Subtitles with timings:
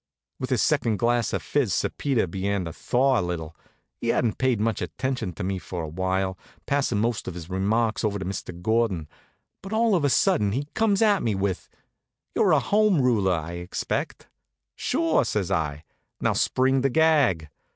[0.39, 3.55] With his second glass of fizz Sir Peter began to thaw a little.
[3.97, 8.03] He hadn't paid much attention to me for a while, passin' most of his remarks
[8.03, 8.59] over to Mr.
[8.63, 9.07] Gordon;
[9.61, 11.69] but all of a sudden he comes at me with:
[12.33, 14.27] "You're a Home Ruler, I expect?"
[14.75, 15.83] "Sure," says I.
[16.19, 17.49] "Now, spring the gag."